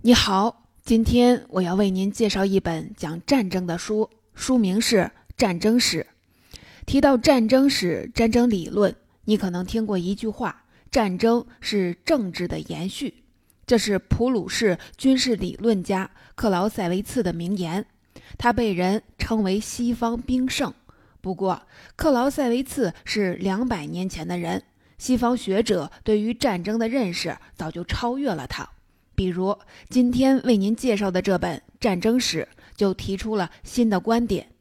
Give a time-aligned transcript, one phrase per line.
[0.00, 4.98] 你好，今天我要为您介绍一本讲战争的书，书名是
[5.36, 6.06] 《战争史》。
[6.86, 13.24] 提到战争史、战争理论，你可能听过一句话：“战争是政治的延续。”
[13.66, 17.84] 这是普鲁士军事理论家克劳塞维茨的名言，
[18.38, 20.72] 他被人称为西方兵圣。
[21.20, 21.60] 不过，
[21.96, 24.62] 克劳塞维茨是两百年前的人，
[24.96, 28.70] 西方学者对于战争的认识早就超越了他。
[29.18, 29.58] 比如
[29.88, 34.52] 今天为您介绍的这本《战争史》，就提出了新的观点。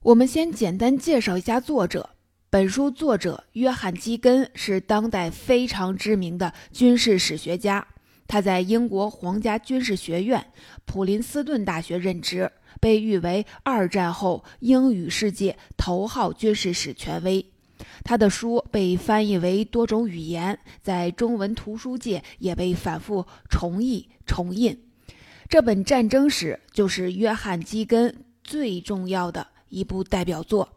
[0.00, 2.08] 我们先简单介绍一下作者。
[2.48, 7.86] 本书作者约翰·基根是当代非常知名的军事史学家，
[8.26, 10.50] 他在英国皇家军事学院
[10.86, 17.44] 普林斯顿大学任职，被誉为二战后英语世界头号军事史权威。
[18.04, 24.78] 他的书被翻译为多种语言，在中文图书界也被反复重译、重印。
[25.48, 30.68] 这本战争史就是约翰·基根最重要的一部代表作。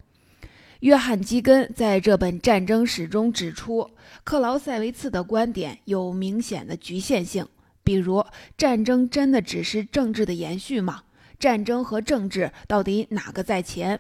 [0.80, 3.92] 约翰·基根在这本战争史中指出，
[4.24, 7.46] 克劳塞维茨的观点有明显的局限性，
[7.84, 8.24] 比如，
[8.58, 11.04] 战争真的只是政治的延续吗？
[11.38, 14.00] 战争和政治到底哪个在前？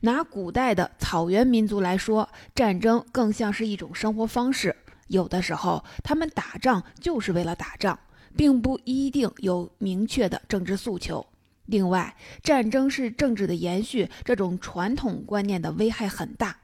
[0.00, 4.76] 拿古代的草原民族来说，战争更像是一种生活方式。
[5.08, 7.98] 有的时候，他们打仗就是为了打仗，
[8.36, 11.26] 并不一定有明确的政治诉求。
[11.66, 16.56] 另外，战争是政治的延续，这种传统观念的危害很大。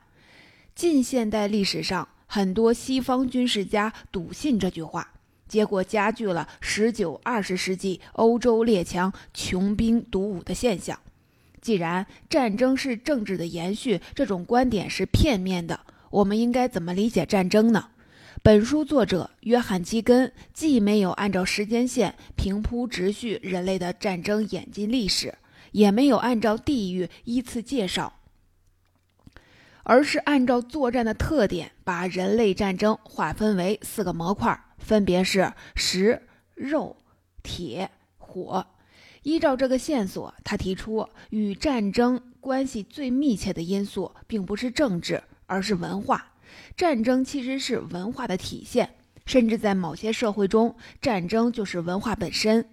[0.75, 5.13] 近现代历史上，很多西方军事家笃信这句话，
[5.49, 10.99] 结果加剧了十九、二十世纪欧洲列强穷兵黩武的现象。
[11.67, 15.81] 既然战争是政治的延续，这种观点是片面的。
[16.11, 17.89] 我们应该怎么理解战争呢？
[18.41, 25.35] 本书作者约翰·基根既没有按照时间线平铺直叙人类的战争演进历史，
[25.73, 28.13] 也没有按照地域依次介绍，
[29.83, 36.23] 而是按照作战的特点，把人类战争划分为四个模块，分别是石、
[36.55, 36.97] 肉、
[37.43, 38.65] 铁、火。
[39.27, 46.25] 依照这个线索，他提出与战争关系最密切的因素，并不是政治，而是文化。
[46.77, 48.89] 战争其实是文化的体现，
[49.25, 52.65] 甚至在某些社会中，战争就是文化本身。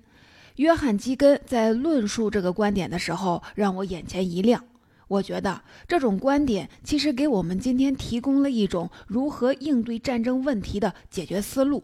[0.58, 4.64] 约翰·基根在论述这个观点的时候，让我眼前一亮。
[5.08, 11.84] 我觉得这种观点其实给我们今天提供了一种如何应对战争问题的解决思路。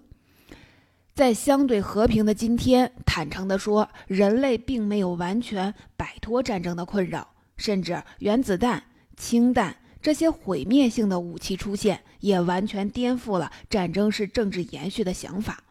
[1.19, 8.81] 在相对和平的今天，坦诚地说，人类并没有完全摆脱战争的困扰，甚至原子弹、
[9.17, 15.61] 氢弹这些毁灭性的武器出现，也完全颠覆了战争是政治延续的想法。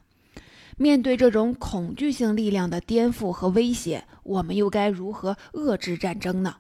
[0.77, 6.57] 面对这种恐惧性力量的颠覆和威胁，我们又该如何遏制战争呢？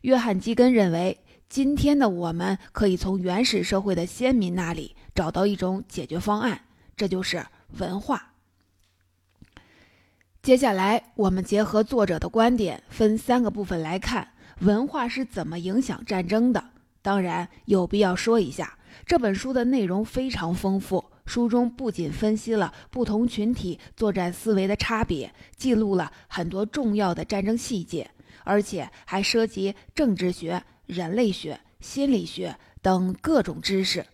[0.00, 1.18] 约翰·基根认为，
[1.50, 6.62] 今天的我们可以从原始社会的先民那里找到一种解决方案，
[6.96, 7.44] 这就是。
[7.78, 8.32] 文化。
[10.42, 14.28] 接下来，我们结合作者的观点，分三个部分来看
[14.58, 16.64] 文化是怎么影响战争的。
[17.00, 21.04] 当然，有必要说一下，这本书的内容非常丰富。
[21.24, 28.10] 书中不仅分析了不同群体作战思维的差别，记录了很多重要的战争细节，
[28.42, 34.04] 而且还涉及政治学、人类学、心理学等各种知识。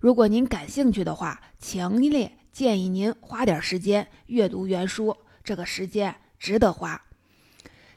[0.00, 2.32] 如果您感兴趣的话，强烈。
[2.56, 7.02] 建议您花点时间阅读原书，这个时间值得花。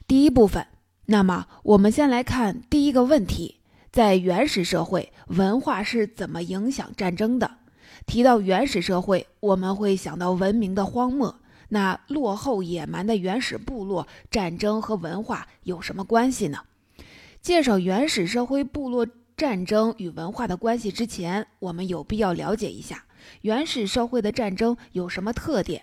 [0.06, 0.66] 第一部分，
[1.06, 3.56] 那么我们先来看第一个问题：
[3.90, 7.52] 在原始社会，文化是怎么影响战争的？
[8.04, 11.40] 提到原始社会，我们会想到文明的荒漠。
[11.70, 16.58] 那落后野蛮的原始部落，战争和文化有什么关系呢？
[17.40, 19.06] 介绍原始社会部落
[19.38, 23.06] 战争与文化的关系之前，我们有必要了解一下。
[23.42, 25.82] 原始社会的战争有什么特点？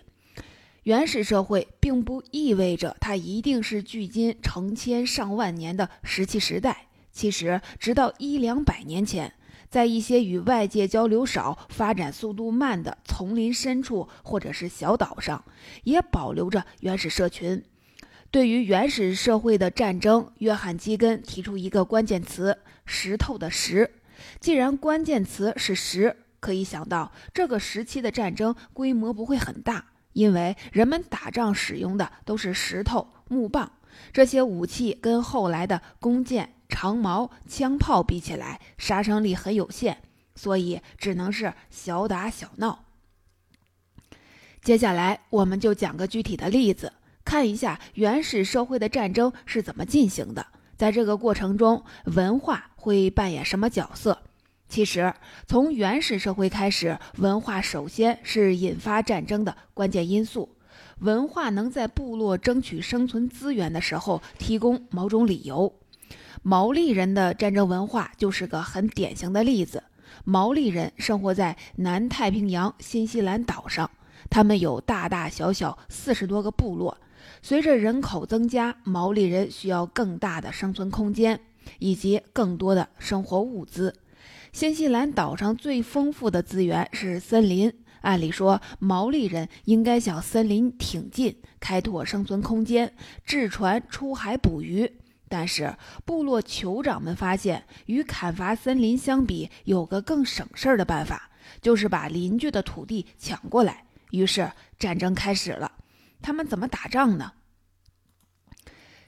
[0.84, 6.88] 原始社会并不意味着它一定是距今成千上万年的石器时代。
[7.12, 9.34] 其实，直到一两百年前，
[9.70, 15.44] 在一些与外界交流少、发展速度慢的丛林深处或者是小岛上，
[15.84, 17.64] 也保留着原始社群。
[18.30, 23.92] 对于原始社会的战争，约翰·基根提出一个关键词：石头的石。
[24.40, 26.16] 既然关键词是石。
[26.40, 33.72] 可以想到，这个时期的战争规模不会很大，因为人们打仗使用的都是石头、木棒，
[34.14, 39.98] 这些武器跟后来的弓箭、长矛、枪炮比起来，杀伤力很有限，
[40.36, 42.86] 所以只能是小打小闹。
[44.62, 46.92] 接下来，我们就讲个具体的例子，
[47.24, 50.46] 看一下原始社会的战争是怎么进行的。
[50.76, 54.22] 在这个过程中，文化会扮演什么角色？
[54.70, 55.14] 其实，
[55.48, 60.50] 从原始社会开始，文化首先是引发战争的关键因素。
[61.00, 65.74] 文化能在部落争取生存资源的时候提供某种理由。
[66.44, 69.84] 毛利人的战争文化就是个很典型的例子。
[70.24, 73.90] 毛利人生活在南太平洋新西兰岛上。
[74.30, 76.98] 他们有大大小小四十多个部落。
[77.42, 81.40] 随着人口增加，毛利人需要更大的生存空间
[81.80, 83.94] 以及更多的生活物资。
[84.58, 87.72] 新西兰岛上最丰富的资源是森林。
[88.02, 92.92] 按理说，毛利人应该向森林挺进，开拓生存空间，
[93.24, 94.92] 制船出海捕鱼。
[95.30, 95.76] 但是，
[96.06, 101.30] 部落酋长们发现，与砍伐森林相比，有个更省事儿的办法，
[101.62, 103.86] 就是把邻居的土地抢过来。
[104.10, 105.72] 于是战争开始了。
[106.20, 107.34] 他们怎么打仗呢？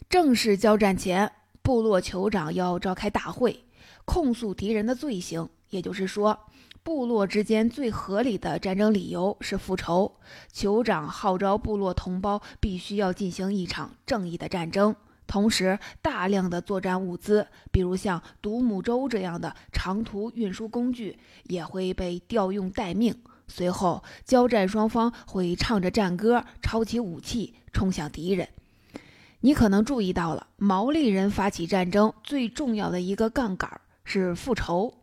[0.07, 1.31] 正式交战前，
[1.63, 3.63] 部落酋长要召开大会，
[4.09, 5.47] 控诉敌人的罪行。
[5.69, 6.39] 也就是说，
[6.81, 10.15] 部落之间最合理的战争理由是复仇。
[10.51, 14.95] 酋长号召部落同胞必须要进行一场正义的战争，
[15.27, 23.15] 同时大量的作战物资，比如像独木舟这样的长途运输工具，也会被调用待命。
[23.47, 28.49] 随后，交战双方会唱着战歌，抄起武器，冲向敌人。
[29.41, 33.79] 你可能注意到了，毛利人发起战争最重要的一个杠杆
[34.09, 34.93] 是复仇。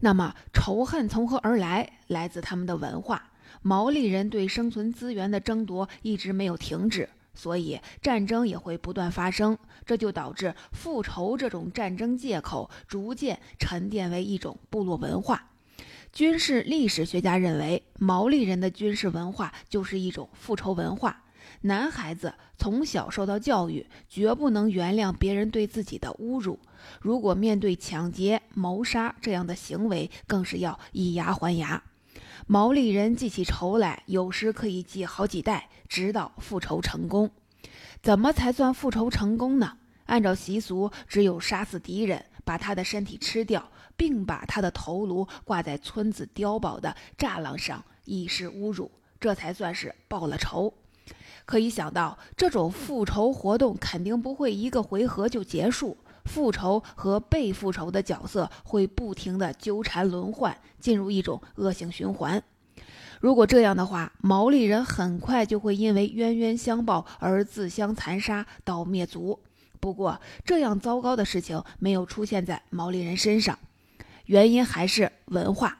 [0.00, 1.98] 那么，仇恨从何而来？
[2.08, 3.30] 来自他们的文化。
[3.62, 9.56] 毛利人对生存资源的争夺一直没有停止，所以战争也会不断发生。
[9.86, 15.48] 这就导致复仇这种战争借口逐渐沉淀为一种部落文化。
[16.12, 21.22] 军事历史学家认为，毛利人的军事文化就是一种复仇文化。
[21.62, 26.58] 男孩子从小受到教育，绝不能原谅别人对自己的侮辱。
[27.00, 31.82] 如果面对抢劫、谋杀这样的行为，更是要以牙还牙。
[32.46, 37.30] 毛利人记起仇来，有时可以记好几代，直到复仇成功。
[38.02, 39.78] 怎么才算复仇成功呢？
[40.06, 43.70] 按照习俗，只有杀死敌人，把他的身体吃掉。
[43.94, 50.72] 并把他的头颅挂在村子碉堡的栅栏上，以示侮辱，这才算是报了仇。
[51.44, 62.42] 可以想到，这种复仇活动肯定不会一个回合就结束，复仇和被复仇的角色会不停地纠缠轮换，进入一种恶性循环。
[63.20, 69.40] 如果这样的话，毛利人很快就会因为冤冤相报而自相残杀到灭族。
[69.78, 73.58] 不过，这样糟糕的事情没有出现在毛利人身上。
[74.26, 75.78] 原因还是文化，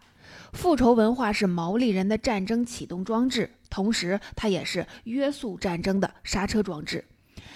[0.53, 7.03] 复仇文化是毛利人的战争启动装置，同时它也是约束战争的刹车装置。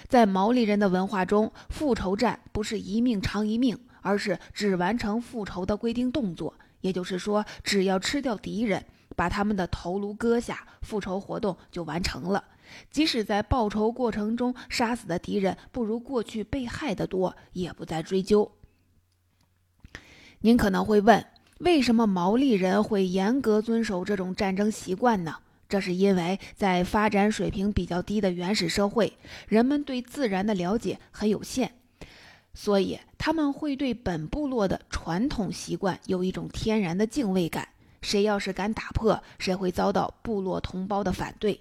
[0.09, 6.55] 在毛利人的文化中，复仇战不是一命偿一命，而是只完成复仇的规定动作。
[6.81, 8.83] 也就是说，只要吃掉敌人，
[9.15, 12.43] 把他们的头颅割下，复仇活动就完成了。
[12.91, 18.51] 即使在报仇过程中杀死的敌人不如过去被害的多，也不再追究。
[20.41, 21.27] 您可能会问，
[21.59, 25.37] 为什么毛利人会严格遵守这种战争习惯呢？
[25.69, 29.17] 这是因为在发展水平比较低的原始社会，
[29.49, 31.71] 人们对自然的了解很有限，
[32.55, 37.69] 所以他们会对本部落的传统习惯有一种天然的敬畏感。
[38.03, 41.61] 谁要是敢打破，谁会遭到部落同胞的反对。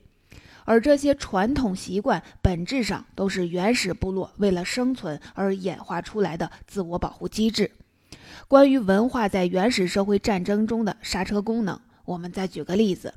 [0.65, 7.71] 而这些传统习惯本质上都是原始部落为了生存而演化出来的自我保护机制。
[8.47, 13.13] 关于文化在原始社会战争中的刹车功能，我们再举个例子：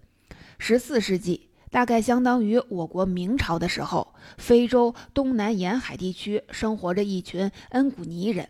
[0.59, 8.49] 十四世纪，大概相当于我国明朝的时候，非洲东南沿海地区生活着一群恩古尼人。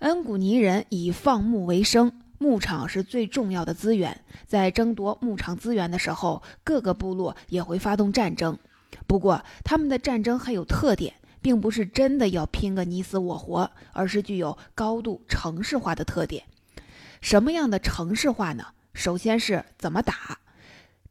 [0.00, 4.20] 恩古尼人以放牧为生，牧场是最重要的资源。
[4.46, 8.58] 在争夺牧场资源的时候，各个部落也会发动战争。
[9.06, 11.14] 不过，他们的战争很有特点。
[11.44, 16.44] 并不是真的要拼个你死我活，而是具有高度城市化的特点。
[17.20, 18.68] 什么样的城市化呢？
[18.94, 20.38] 首先是怎么打。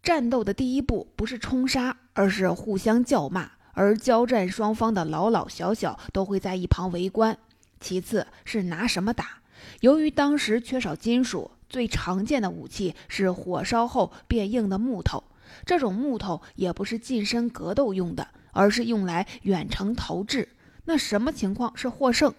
[0.03, 7.35] 战斗的第一步不是冲杀，而是互相叫骂，而交战双方的老老小小都会在一旁围观。
[7.79, 9.39] 其次是拿什么打。
[9.79, 15.23] 由于当时缺少金属，最常见的武器是火烧后变硬的木头。
[15.65, 18.27] 这种木头也不是近身格斗用的。
[18.55, 20.47] 而是用来远程投掷。
[20.85, 22.31] 那什么情况是获胜？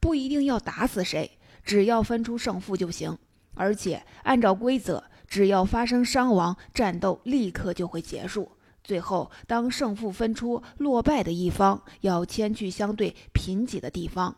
[0.00, 3.16] 不一定要打死谁，只要分出胜负就行。
[3.54, 8.52] 而且按照规则，只要发生伤亡，战斗立刻就会结束。
[8.84, 14.36] 最后，当胜负分出，落败的一方要迁去相对贫瘠的地方。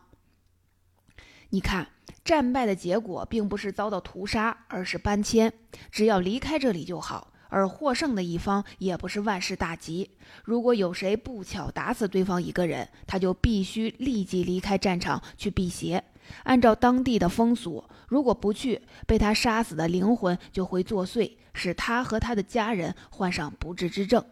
[1.49, 1.89] 你看，
[2.25, 5.53] 战败的结果并不是遭到屠杀，而是搬迁，
[5.91, 7.31] 只要离开这里就好。
[7.49, 10.09] 而获胜的一方也不是万事大吉，
[10.43, 16.03] 如果有谁不巧打死对方一个人，他就必须立即离开战场去避邪。
[16.43, 24.23] 按照当地的风俗，如果不去，被他杀死的灵魂就会作祟，使他和他的家人患上不治之症。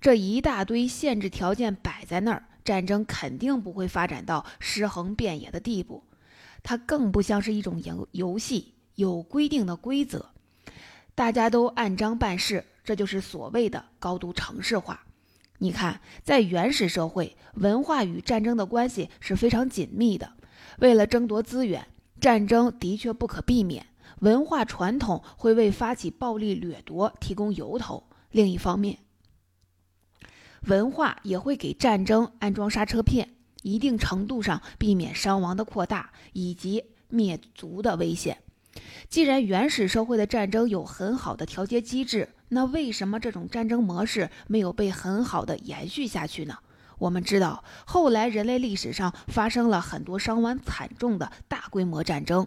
[0.00, 6.04] 这一大堆限制条件摆在那儿，战争肯定不会发展到尸横遍野的地步。
[6.62, 10.26] 它更不像是一种游游戏，有规定的规则。
[11.14, 15.04] 大家都按章办事，这就是所谓的高度城市化。
[15.58, 20.32] 你看，在原始社会，文化与战争的关系是非常紧密的。
[20.78, 21.86] 为了争夺资源，
[22.20, 23.86] 战争的确不可避免。
[24.20, 28.08] 文化传统会为发起暴力掠夺提供由头。
[28.30, 28.98] 另一方面，
[30.62, 38.38] 文化也会给战争安装刹车片，一定程度上避免伤亡的扩大以及灭族的危险。
[39.08, 46.58] 既然原始社会的战争有很好的调节机制，那为什么这种战争模式没有被很好的延续下去呢？
[46.98, 52.46] 我们知道，后来人类历史上发生了很多伤亡惨重的大规模战争。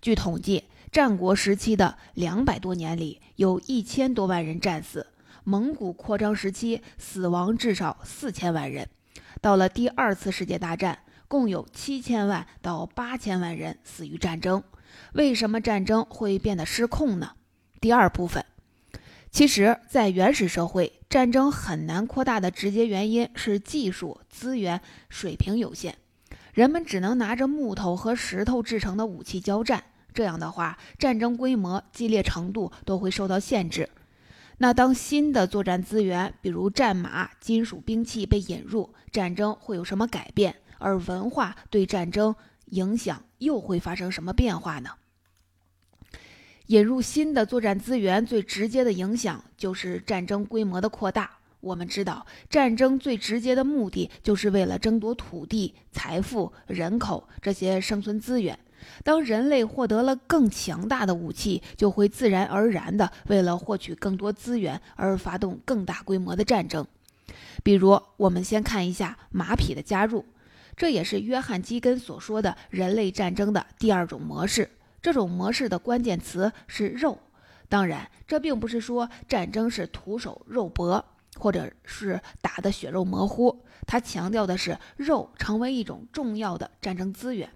[0.00, 5.06] 据统计，战国时期的两百多年里，有一千多万人战死；
[5.44, 8.86] 蒙古扩张时期，死亡至少四千万人；
[9.40, 14.62] 到了第二次世界大战，共有七千万到八千万人死于战争。
[15.14, 17.32] 为什么战争会变得失控呢？
[17.80, 18.44] 第二部分，
[19.32, 25.96] 其实，在原始社会，战争很难扩大的直接原因是技术资源水平有限，
[26.52, 29.82] 人们只能拿着木头和石头制成的武器交战。
[30.12, 33.88] 这样的话，战争规模、激烈程度都会受到限制。
[34.58, 40.54] 那当新的作战资源，比如战马、金属兵器被引入，战争会有什么改变？
[40.76, 42.36] 而文化对战争
[42.66, 44.90] 影响又会发生什么变化呢？
[46.72, 51.30] 引入新的作战资源，最直接的影响就是战争规模的扩大。
[51.60, 58.58] 我们知道，战争最直接的目的就是为了争夺土地、财富、人口这些生存资源。
[59.04, 66.86] 当人类获得了更强大的武器，就会自然而然地为了获取更多资源而发动更大规模的战争。
[67.62, 70.24] 比如，我们先看一下马匹的加入，
[70.74, 74.70] 这也是约翰·基根所说的人类战争的第二种模式。
[75.02, 77.18] 这种模式的关键词是肉，
[77.68, 81.04] 当然，这并不是说战争是徒手肉搏，
[81.36, 83.64] 或者是打得血肉模糊。
[83.84, 87.50] 它强调的是肉成为一种重要的战争资源。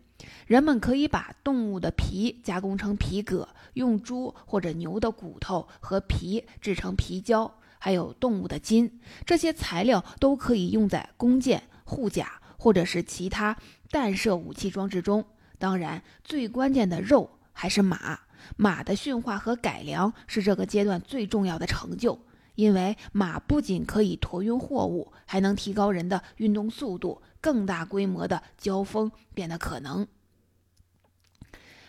[0.46, 13.56] 人们可以把动物的皮加工成皮革，用猪或者牛的骨头和皮制成皮胶，还有动物的筋，这些材料都可以用在弓箭、护甲或者是其他
[13.90, 15.24] 弹射武器装置中。
[15.58, 17.35] 当然，最关键的肉。
[17.58, 18.18] 还是马，
[18.58, 22.20] 马的驯化和改良是这个阶段最重要的成就，
[22.54, 30.06] 因为马不仅可以驮运货物，还能提高人的运动速度，更大规模的交锋变得可能。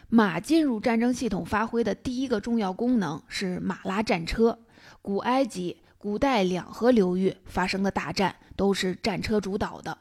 [0.08, 4.58] 马进入战争系统发挥的第一个重要功能是马拉战车。
[5.02, 9.98] 古埃及、古代两河流域发生的大战都是战车主导的。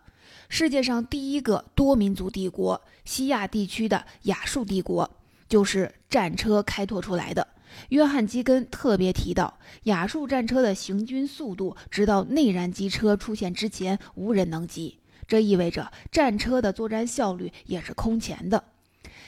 [0.48, 5.10] 世界上第一个多民族帝国——西亚地区的亚述帝国。
[5.48, 7.46] 就是战车开拓出来的。
[7.90, 14.98] 约翰·基根特别提到，亚述战车的行军速度，直到内燃机车出现之前，无人能及。
[15.28, 18.64] 这意味着战车的作战效率也是空前的。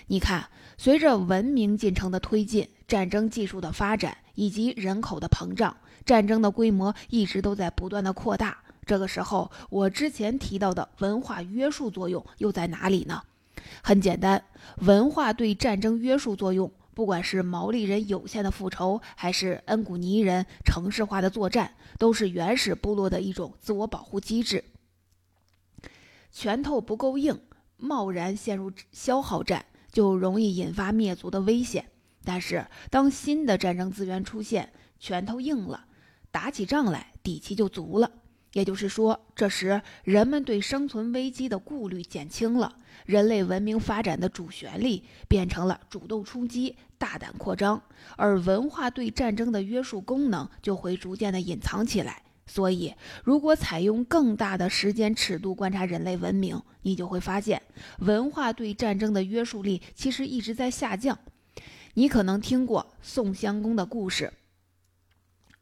[0.06, 0.48] 你看，
[0.78, 8.56] 随着文明进程的推进，战争技术的发展以及人口的膨胀，战争的规模一直都在不断的扩大。
[8.87, 13.20] 这个时候，我之前提到的文化约束作用又在哪里呢？
[13.82, 14.44] 很简单，
[14.78, 24.64] 文化对战争约束作用，不管是毛利人有限的复仇，还是恩古尼人城市化的作战，都是原始部落的一种自我保护机制。
[26.30, 27.40] 拳头不够硬，
[27.76, 31.84] 贸然陷入消耗战，就容易引发灭族的危险。
[32.25, 35.87] 但是，当新的战争资源出现，拳头硬了，
[36.30, 38.10] 打起仗来底气就足了。
[38.52, 42.76] 也就是说，这时人们对生存危机的顾虑减轻了，
[43.08, 47.82] 人类文明发展的主旋律变成了主动出击、大胆扩张，
[48.18, 52.22] 而文化对战争的约束功能就会逐渐的隐藏起来。
[52.46, 57.62] 所以，如果采用更大的时间尺度观察人类文明，你就会发现，
[58.00, 61.18] 文化对战争的约束力其实一直在下降。
[61.94, 64.34] 你可能听过宋襄公的故事。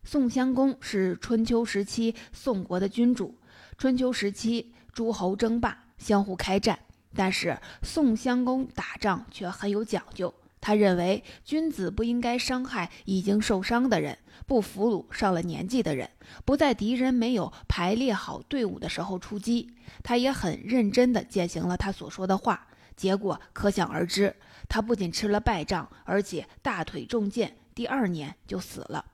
[0.02, 3.36] 宋襄公是春秋时期宋国的君主。
[3.78, 6.80] 春秋时期，诸侯争霸，相互开战，
[7.16, 10.32] 但是宋襄公打仗却很有讲究。
[10.60, 16.10] 他认为君子不应该伤害已经受伤的人，不俘虏上了年纪的人，
[16.44, 19.74] 不在敌人没有排列好队伍的时候出击。
[20.02, 24.34] 他也很认真地践行了他所说的话，结果可想而知。
[24.68, 29.04] 他不仅吃了败仗，而且大腿中箭，第二年就死了。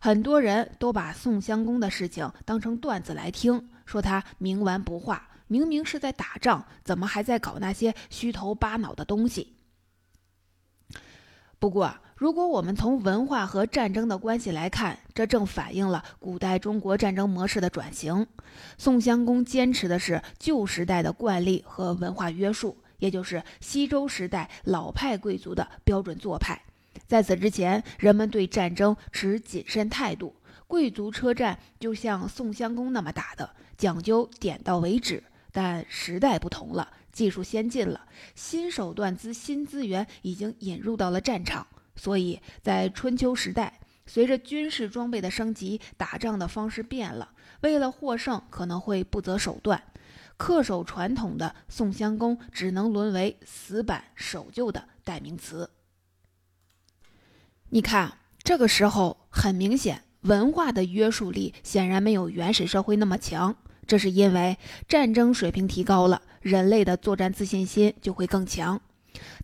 [0.00, 9.54] 很多人都把宋襄公的事情当成段子来听，说他冥顽不化，明明是在打仗，怎么还在搞那些虚头巴脑的东西？
[11.58, 18.26] 不过，如果我们从文化和战争的关系来看，这正反映了古代中国战争模式的转型。
[18.76, 26.62] 宋襄公坚持的是旧时代的惯例和文化约束，也就是西周时代老派贵族的标准做派。
[27.08, 30.36] 在此之前，人们对战争持谨慎态度，
[30.68, 35.24] 贵族车战就像宋襄公那么打的，讲究点到为止。
[35.52, 36.92] 但时代不同了。
[37.12, 47.32] 技术先进了，新手段资新资源已经引入到了战场，所以在春秋时代，随着军事装备的升级，打仗的方式变了。
[47.62, 49.82] 为了获胜，可能会不择手段。
[50.38, 55.68] 恪守传统的宋襄公只能沦为死板守旧的代名词。
[57.70, 63.56] 你看，这个时候很明显，文化的约束力显然没有原始社会那么强。
[63.88, 68.80] 这是因为战争水平提高了，人类的作战自信心就会更强。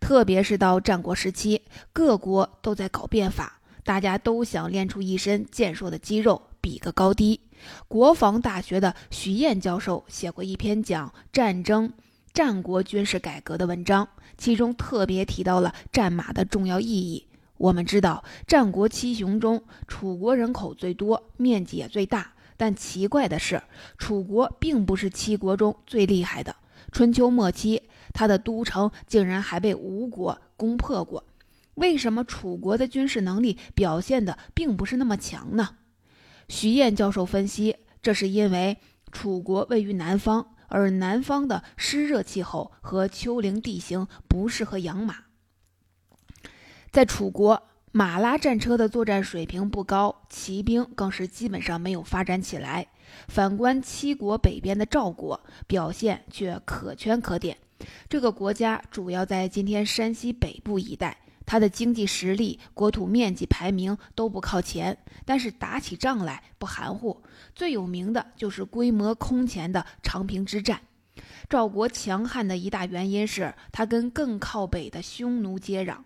[0.01, 7.41] 特别是到战国时期，各国都在搞变法，大家都想练出一身健硕的肌肉，比个高低。
[7.89, 11.91] 国防大学的徐燕教授写过一篇讲战争、
[12.35, 17.27] 战国军事改革的文章，其中特别提到了战马的重要意义。
[17.57, 22.34] 我们知道，战国七雄中，楚国人口最多，面积也最大。
[22.57, 23.63] 但奇怪的是，
[23.99, 26.55] 楚国并不是七国中最厉害的。
[26.93, 31.25] 春秋末期，他的都城竟然还被吴国攻破过。
[31.75, 35.77] 为什么楚国的军事能力表现的并不是那么强呢？
[36.49, 38.79] 徐燕教授分析，这是因为
[39.11, 45.17] 楚国位于南方，而南方的湿热气候和丘陵地形不适合养马。
[46.93, 47.63] 在楚国。
[47.97, 52.89] 马拉战车的作战水平不高，骑兵更是基本上没有发展起来。
[53.29, 57.57] 反观七国北边的赵国，表现却可圈可点。
[58.09, 67.23] 这个国家主要在今天山西北部一带，它的经济实力、国土面积排名都不靠前，但是打起仗来不含糊。
[67.55, 70.81] 最有名的就是规模空前的长平之战。
[71.49, 75.99] 赵国强悍的一大原因是它跟更靠北的匈奴接壤。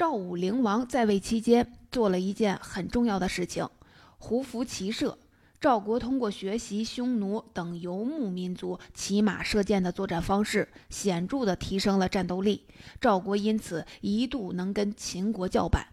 [0.00, 3.68] 赵武灵王在位期间做了一件很重要的事情——
[4.16, 5.18] 胡服骑射。
[5.60, 12.66] 赵国通过学习匈奴等游牧民族骑马射箭的作战方式，显著地提升了战斗力。
[12.98, 15.88] 赵国因此一度能跟秦国叫板。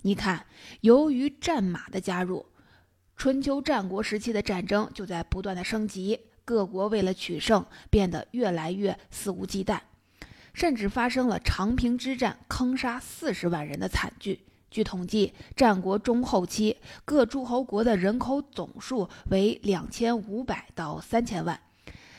[0.00, 0.44] 你看，
[0.80, 2.44] 由于战马的加入，
[3.16, 9.78] 春秋战国时期的战争就在不断的升级，各国为了取胜，变得越来越肆无忌惮。
[10.52, 14.44] 甚至发生了长平之战坑杀四十万人的惨剧。
[14.70, 21.60] 据统计，战国中后期各诸侯国的人口总数为两千五百到三千万，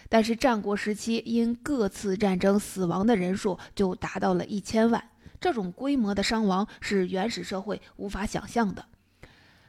[0.07, 5.03] 但是战国时期因各次战争死亡的人数就达到了一千万。
[5.41, 8.85] 这种规模的伤亡是原始社会无法想象的。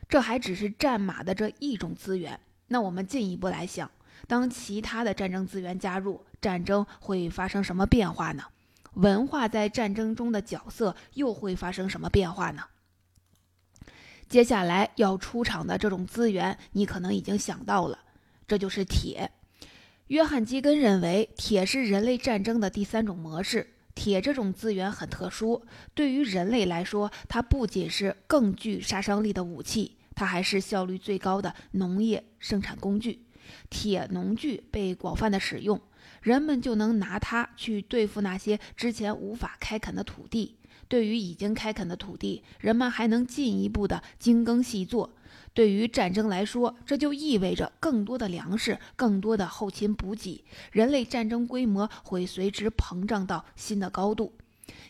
[0.07, 2.39] 这还只是战马的这一种资源。
[2.69, 3.91] 那我们进一步来想，
[4.27, 8.45] 当其他的战争资源加入，战争会发生什么变化呢？
[8.95, 12.65] 文化在战争中的角色又会发生什么变化呢？
[14.29, 17.99] 接下来要出场的这种资源，你可能已经想到了，
[18.49, 19.31] 这就是铁。
[20.09, 23.75] 约翰基根认为，铁是人类战争的第三种模式。
[23.95, 33.27] 铁这种资源很特殊，对于人类来说，它不仅是更具杀伤力的武器，它还是效率最高的农业生产工具。
[33.71, 35.81] 铁农具被广泛的使用。
[36.25, 40.57] 人们就能拿它去对付那些之前无法开垦的土地。
[40.89, 45.11] 对于已经开垦的土地，人们还能进一步的精耕细作。
[45.53, 54.33] 对于战争来说，这就意味着更多的粮食、更多的后勤补给，人类战争规模会随之膨胀到新的高度。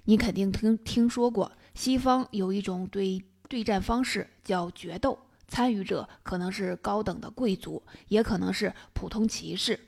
[0.05, 5.19] 你肯定听听说过，西方有一种对对战方式叫决斗，
[5.49, 9.81] 参与者可能是高等的贵族，也可能是普通骑士。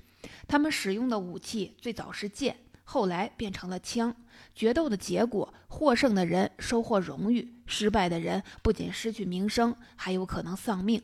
[0.49, 4.15] 他们使用的武器最早是剑，后来变成了枪。
[4.55, 11.03] 决斗的结果，获胜的人收获荣誉，失败的人不仅失去名声，还有可能丧命。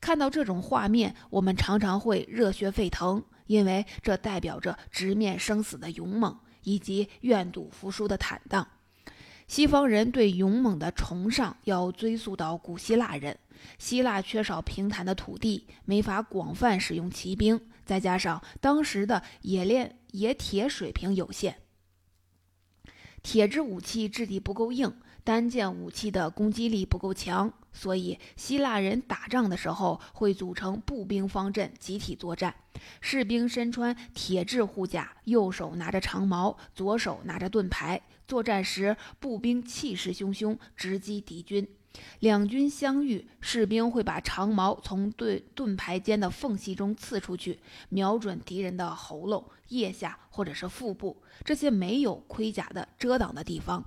[0.00, 8.68] 看到这种画面，我们常常会热血沸腾，因为这代表着直面生死的勇猛，以及愿赌服输的坦荡。
[9.48, 13.36] 西方人对勇猛的崇尚要追溯到古希腊人。
[13.78, 21.54] 希腊缺少平坦的土地，没法广泛使用骑兵，再加上当时的冶炼冶铁水平有限，
[23.22, 32.54] 铁制武器质地不够硬，单件武器的攻击力不够强，所以希腊人打仗的时候会组成步兵方阵集体作战。
[33.00, 38.02] 士兵身穿铁质护甲，右手拿着长矛，左手拿着盾牌。
[38.26, 41.75] 作战时，步兵气势汹汹，直击敌军。
[42.20, 53.84] 两军相遇，士兵会把长矛从盾盾牌间的缝隙中刺出去，瞄准敌人的喉咙、腋下或者是腹部这些没有盔甲的遮挡的地方。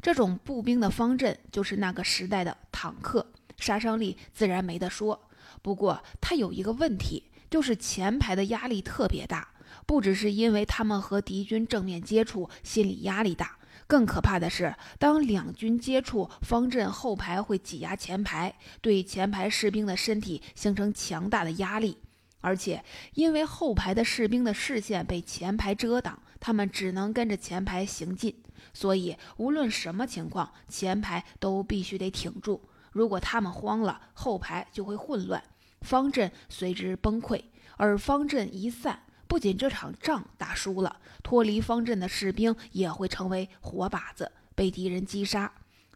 [0.00, 3.26] 这种步兵的方阵就是那个时代的坦克，
[3.58, 5.28] 杀伤力自然没得说。
[5.60, 9.48] 不过它有一个问题，就是前排的压力特别大，
[9.86, 13.57] 不只是因为他们和敌军正面接触，心理压力大。
[13.88, 21.96] 更可怕的是，当两军接触，方阵后排会挤压前排，对前排士兵的身体形成强大的压力。
[22.40, 28.36] 而且，因为后排的士兵的视线被前排遮挡，他们只能跟着前排行进，
[28.74, 32.62] 所以无论什么情况，前排都必须得挺住。
[32.92, 35.42] 如果他们慌了，后排就会混乱，
[35.80, 37.42] 方阵随之崩溃。
[37.76, 45.52] 而方阵一散，不仅这场仗打输了，脱离方阵的士兵也会成为活靶子，被敌人击杀。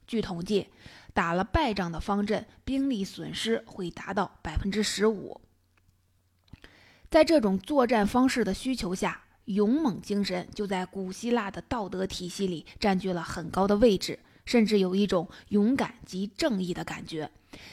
[0.06, 0.68] 据统计，
[1.14, 5.40] 打了败仗的方阵，兵力损失会达到百分之十五。
[7.08, 17.30] 在这种作战方式的需求下，勇猛精神就在古希腊的道德体系里占据了很高的位置，甚至有一种勇敢及正义的感觉。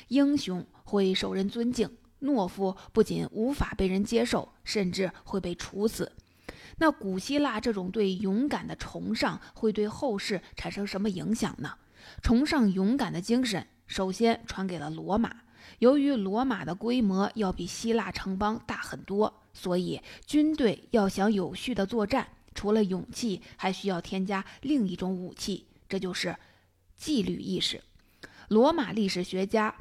[0.07, 1.89] 英雄会受人尊敬。
[2.21, 6.11] 懦夫不仅无法被人接受，甚至会被处死。
[6.77, 11.75] 那古希腊这种对勇敢的崇尚，会对后世产生什么影响呢？
[12.21, 15.41] 崇尚勇敢的精神，首先传给了罗马。
[15.79, 26.35] 由于罗马的规模要比希腊城邦大很多，所以军队要想有序的作战，除了勇气，还需要添加另一种武器，这就是
[26.97, 27.81] 纪律意识。
[28.47, 29.75] 罗马历史学家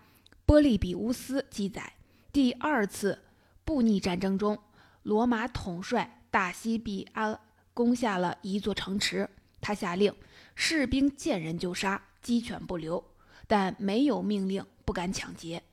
[0.45, 1.95] 波利比乌斯记载。
[2.39, 3.19] 第二次
[3.65, 4.57] 布匿战争中，
[5.03, 7.37] 罗马统帅大西庇阿
[7.75, 9.29] 攻下了一座城池。
[9.61, 10.15] 他下令
[10.55, 13.05] 士兵见人就杀，鸡犬不留，
[13.49, 15.65] 但没有命令不敢抢劫。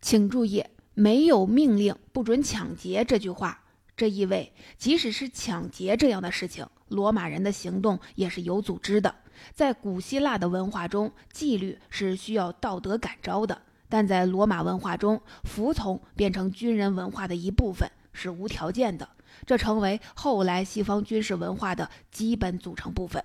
[0.00, 9.14] 请注意，“没有命令不准抢劫”这句话，这意味即使是抢劫这样的事情，罗马人的行动也是有组织的。
[9.52, 13.60] 在古希腊的文化中，纪律是需要道德感召的。
[13.90, 19.06] 但在罗马文化中，服从变成军人文化的一部分，是无条件的，
[19.44, 23.22] 这成为后来西方军事文化的基本组成部分。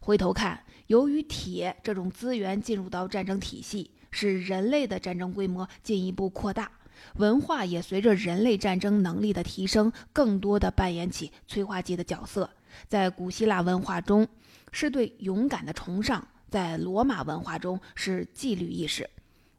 [0.00, 6.70] 回头看，由于铁这种资源进入到战争体系，使人类的战争规模进一步扩大，
[7.14, 12.50] 文化也随着人类战争能力的提升，更多的扮演起催化剂的角色。
[12.88, 14.26] 在古希腊文化中，
[14.72, 16.20] 是对勇敢的崇尚；
[16.50, 19.08] 在罗马文化中，是纪律意识。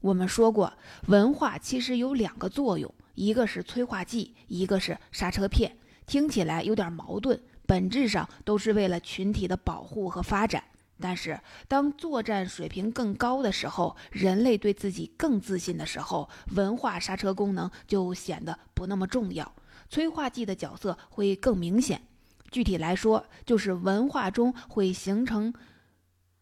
[0.01, 0.73] 我们说过，
[1.07, 5.77] 文化其实有两个作用，一个是催化剂，一个是刹车片。
[6.07, 10.63] 听起来有点矛盾，本质上都是为了群体的保护和发展。
[10.99, 19.53] 但是，当作战水平更高的时候，人类对自己更自信的时候，文化刹车功能就显得不那么重要，
[19.89, 22.01] 催化剂的角色会更明显。
[22.49, 25.53] 具体来说，就是文化中会形成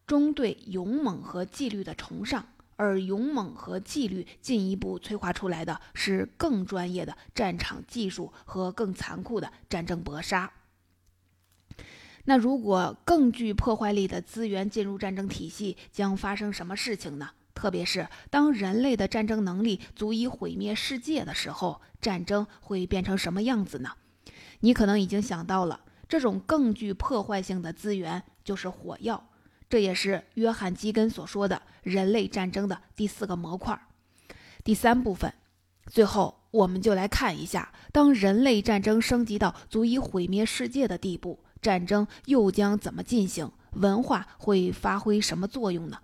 [0.06, 2.44] 中对勇猛和纪律的崇尚。
[2.80, 10.50] 而勇猛和纪律进一步催化出来的是更专业的战场技术和更残酷的战争搏杀。
[12.24, 17.32] 那如果更具破坏力的资源进入战争体系，将发生什么事情呢？
[17.54, 23.90] 特别是当人类的战争能力足以毁灭世界的时候，战争会变成什么样子呢？
[24.60, 29.26] 你可能已经想到了，这种更具破坏性的资源就是火药。
[29.70, 33.80] 这也是约翰·基根所说的人类战争的第四个模块。
[34.64, 35.32] 第三部分，
[35.86, 43.52] 最后我们就来看一下，当人类战争升级到足以毁灭世界的地步，战争又将怎么进行？
[43.74, 45.98] 文化会发挥什么作用呢？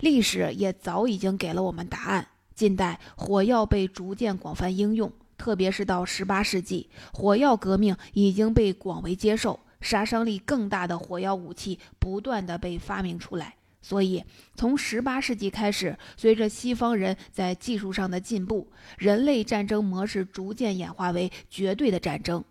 [0.00, 2.26] 历史也早已经给了我们答案。
[2.56, 13.54] 近代，火药被逐渐广泛应用，特别是到十八世纪，火药革命已经被广为接受，杀伤力更大的火药武器不断的被发明出来。
[13.80, 14.24] 所以，
[14.56, 18.68] 从十八世纪开始，随着西方人在技术上的进步，
[18.98, 22.44] 人类战争模式逐渐演化为绝对的战争。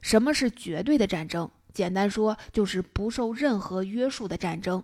[0.00, 1.50] 什么是绝对的战争？
[1.72, 4.80] 简单说，就是不受任何约束的战争。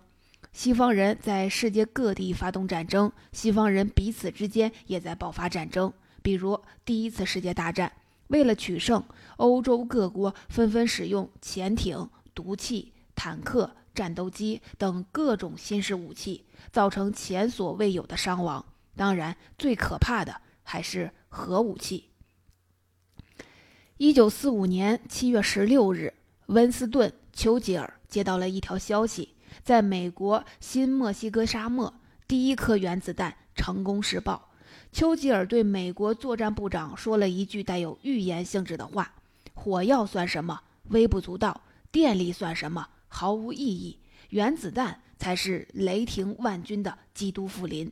[0.51, 5.93] 西方人在世界各地发动战争，西方人彼此之间也在爆发战争。
[6.21, 7.89] 比如第一次世界大战，
[8.33, 9.03] 为了取胜，
[9.37, 13.75] 欧洲各国纷纷使用潜艇、毒气、坦克。
[13.93, 18.65] 战斗机等各种新式武器，造成前所未有的伤亡。
[18.95, 22.09] 当然，最可怕的还是核武器。
[23.97, 26.11] 一九四五年七月十六日，
[26.47, 31.93] 温斯顿·丘吉尔接到了一条消息：在美国新墨西哥沙漠，
[32.27, 34.49] 第一颗原子弹成功试爆。
[34.93, 39.11] 丘吉尔对美国作战部长说了一句带有预言性质的话
[39.55, 40.61] ：“火药算什么？
[40.89, 41.61] 微不足道。
[41.91, 43.97] 电力算什么？”毫无意义，
[44.29, 47.91] 原子弹才是雷霆万钧的基督复临。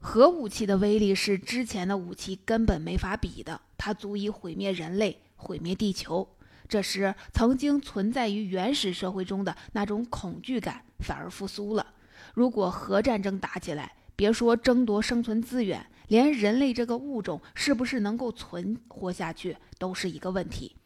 [0.00, 6.28] 核武器的威力是之前的武器根本没法比的，它足以毁灭人类，毁灭地球。
[6.68, 11.94] 这时，曾经存在于原始社会中的那种恐惧感反而复苏了。
[12.34, 20.76] 如果核战争打起来，别说争夺生存资源，连人类这个物种是不是能够存活下去，都是一个问题。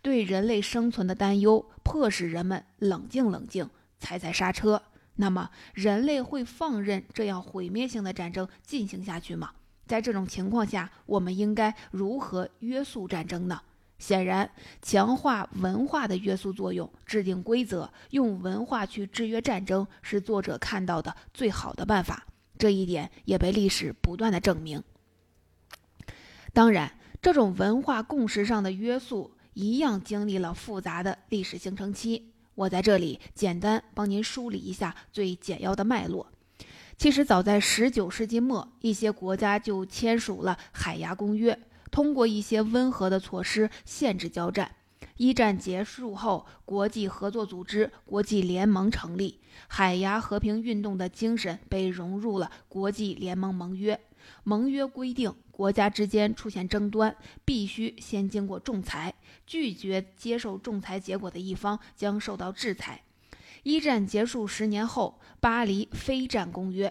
[0.00, 3.68] 对人类生存的担忧，迫使人们冷静冷静，
[3.98, 4.80] 踩踩刹车。
[5.16, 9.50] 那么，人类会放任这样毁灭性的战争进行下去吗？
[9.86, 13.60] 在这种情况下，我们应该如何约束战争呢？
[13.98, 14.50] 显然，
[14.82, 22.26] 强化文化的约束作用，制定规则，用文化去制约战争，是作者看到的最好的办法。
[22.58, 24.82] 这一点也被历史不断的证明。
[26.52, 29.32] 当然，这种文化共识上的约束。
[29.58, 36.30] 一样经历了复杂的历史形成期，我在这里简单帮您梳理一下最简要的脉络。
[36.98, 41.58] 其实早在19世纪末，一些国家就签署了海牙公约，
[41.90, 44.70] 通过一些温和的措施限制交战。
[45.16, 53.98] 一战结束后，国际合作组织国际联盟成立，海牙和平运动的精神被融入了国际联盟盟约。
[54.42, 59.14] 盟约规定，国家之间出现争端，必须先经过仲裁，
[59.46, 63.02] 拒绝接受仲裁结果的一方将受到制裁。
[63.62, 66.88] 一战结束十年后，《巴黎非战公约》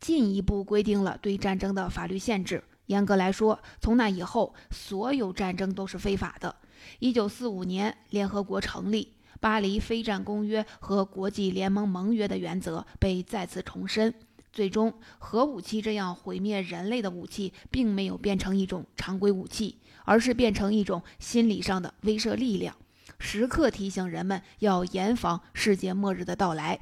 [0.00, 2.62] 进一步规定了对战争的法律限制。
[2.86, 6.54] 严格来说，从那以后，所有战争都是非法的。
[6.98, 14.14] 一九四五年，联合国成立，《巴黎非战公约》和国际联盟盟约的原则被再次重申。
[14.52, 22.76] 最终，核武器这样毁灭人类的武器，并没有变成一种常规武器，而是变成一种心理上的威慑力量，
[23.18, 26.78] 时刻提醒人们要严防世界末日的到来。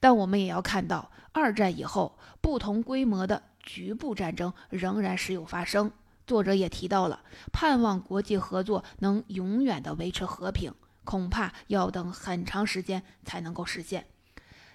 [0.00, 5.90] 但我们也要看到，二战以后，不同规模的局部战争仍然时有发生。
[6.28, 14.06] 作者也提到了，盼望国际合作能永远的维持和平，恐怕要等很长时间才能够实现。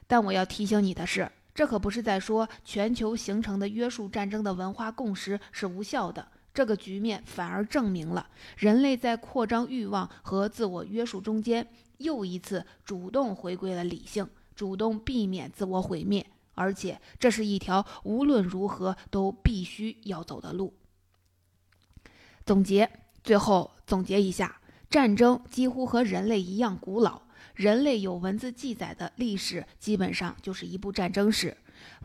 [0.08, 1.32] 但我要提醒你的是。
[1.54, 11.68] 这可不是在说全球形成的约束战争的文化共识是无效的，这个局面反而证明了人类在扩张欲望和自我约束中间
[12.00, 20.74] 又一次主动回归了理性，主动避免自我毁灭，而且这是一条无论如何都必须要走的路。
[22.46, 22.90] 总结，
[23.24, 27.22] 最后总结一下，战争几乎和人类一样古老。
[27.56, 31.56] 人类有文字记载的历史，基本上就是一部战争史。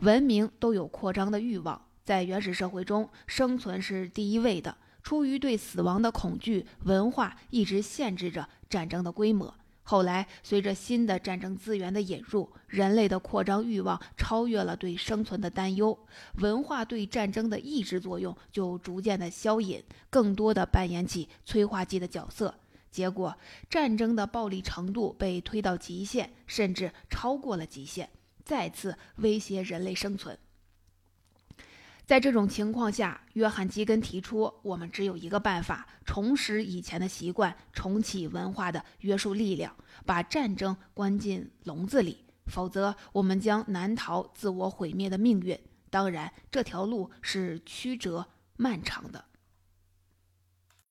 [0.01, 4.77] 文明都有扩张的欲望，在原始社会中，生存是第一位的。
[5.01, 9.53] 出于对死亡的恐惧，文化一直限制着战争的规模。
[9.89, 15.97] 后来，随着新的战争资源的引入，人类的扩张欲望超越了对生存的担忧，
[16.35, 22.53] 文化对战争的抑制作用就逐渐的消隐，更多的扮演起催化剂的角色。
[22.91, 23.35] 结果，
[23.67, 28.07] 战争的暴力程度被推到极限，甚至超过了极限，
[28.45, 30.37] 再次威胁人类生存。
[32.09, 39.75] 在这种情况下，约翰·基根提出，我们只有一个办法：重拾以前的习惯，重启文化的约束力量，
[40.07, 45.55] 把战争关进笼子里，否则我们将难逃自我毁灭的命运。
[45.91, 48.25] 当然，这条路是曲折
[48.57, 49.25] 漫长的。